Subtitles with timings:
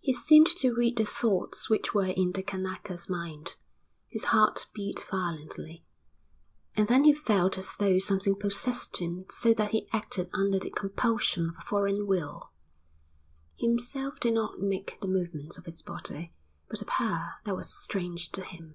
[0.00, 3.56] He seemed to read the thoughts which were in the Kanaka's mind.
[4.08, 5.84] His heart beat violently.
[6.74, 10.70] And then he felt as though something possessed him so that he acted under the
[10.70, 12.50] compulsion of a foreign will.
[13.56, 16.32] Himself did not make the movements of his body,
[16.70, 18.74] but a power that was strange to him.